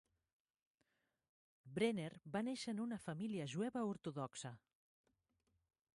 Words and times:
Brenner 1.75 2.09
va 2.37 2.43
néixer 2.49 2.75
en 2.77 2.81
una 2.87 2.99
família 3.05 3.49
jueva 3.55 3.87
ortodoxa. 3.93 4.57